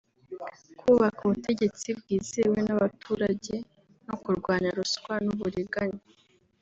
[0.79, 3.55] kubaka ubutegetsi bwizewe n’abaturage
[4.07, 6.01] no kurwanya ruswa n’uburiganya